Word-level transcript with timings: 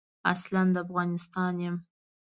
اصلاً 0.33 0.63
د 0.73 0.77
افغانستان 0.85 1.53
یم. 1.65 1.75